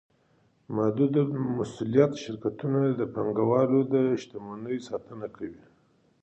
[0.75, 5.63] محدودالمسوولیت شرکتونه د پانګهوالو د شتمنیو ساتنه کوي.